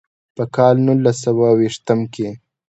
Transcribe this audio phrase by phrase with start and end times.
[0.35, 2.29] پۀ کال نولس سوه ويشتم کښې